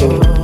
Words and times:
Oh. 0.00 0.37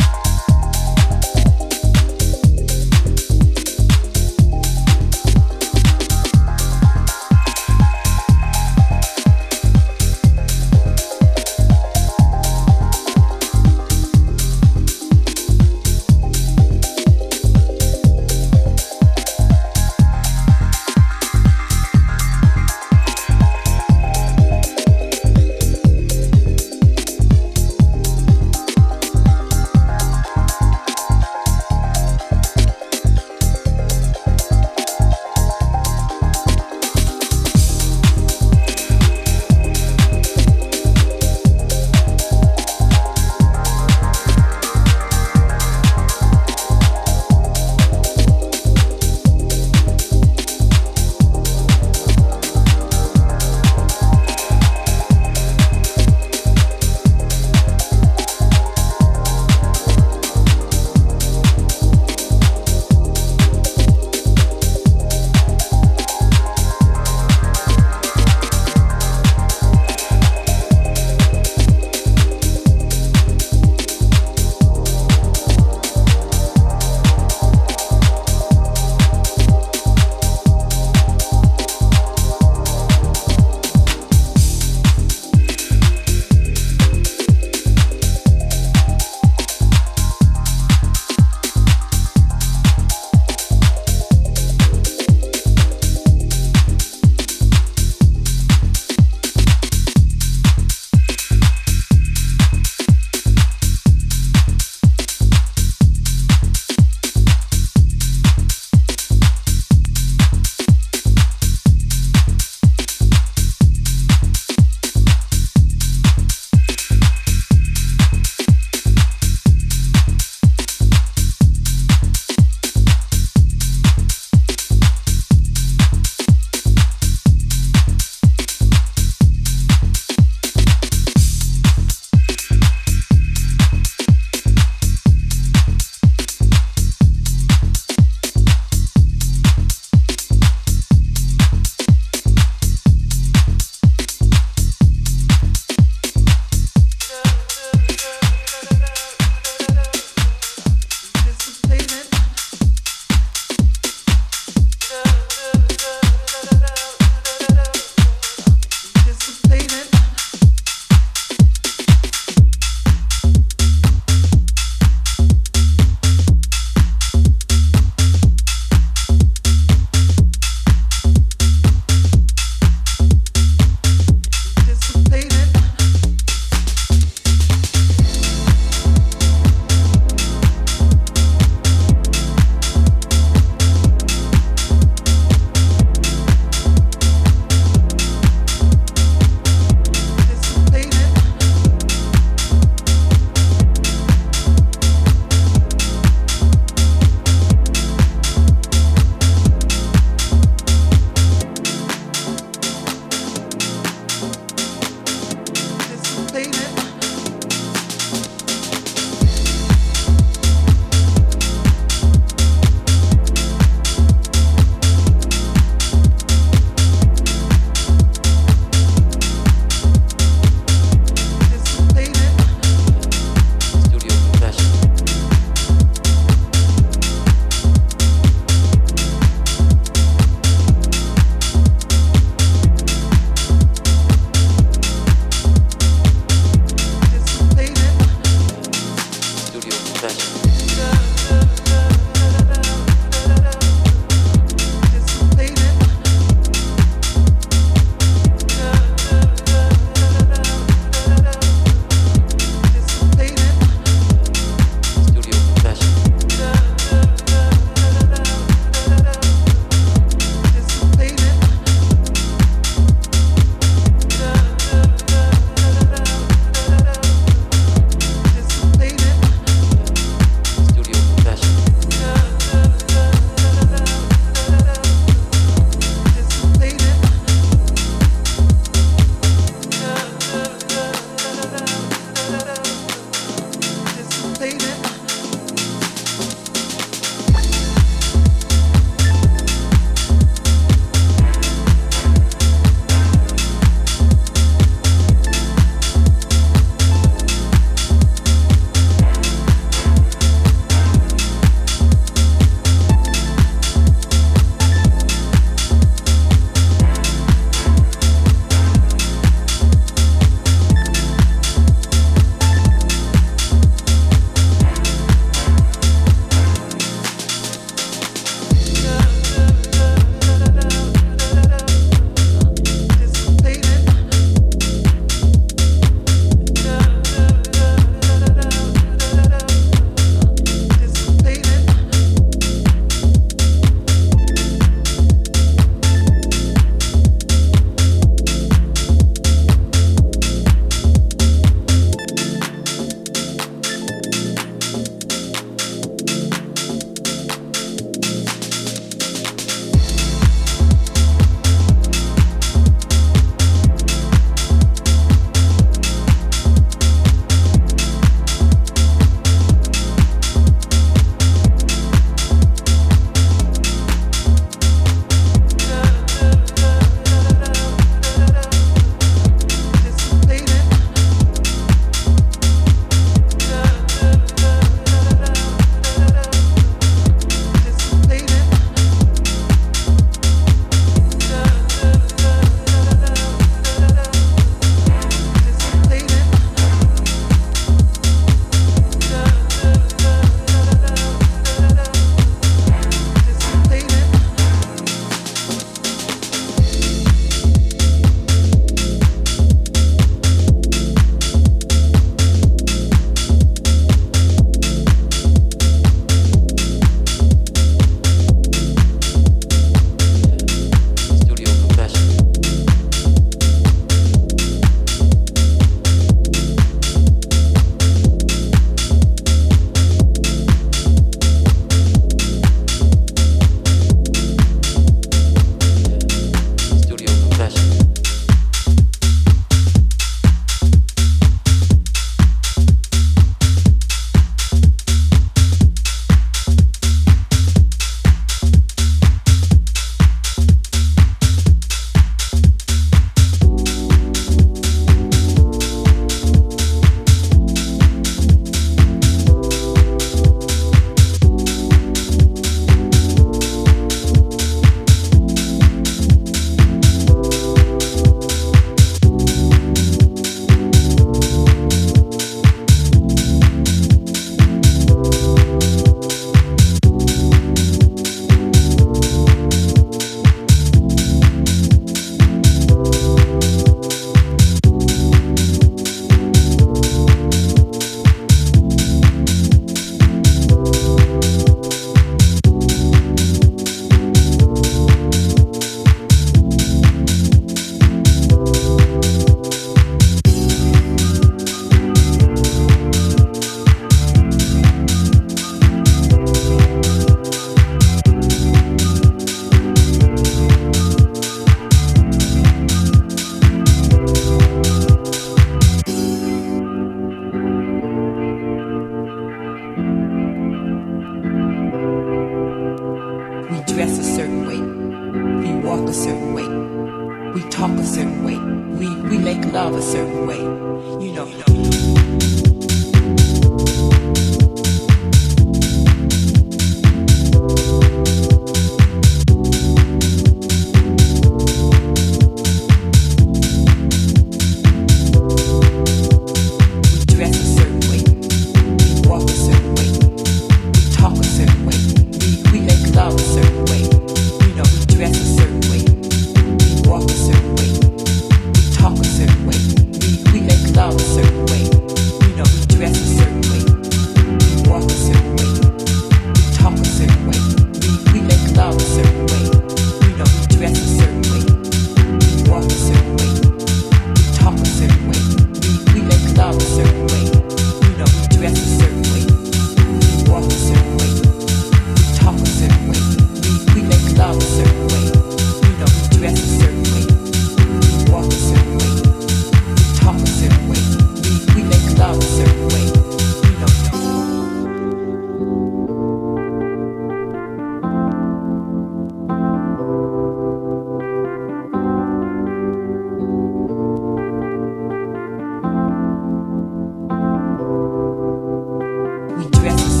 gracias. 599.61 600.00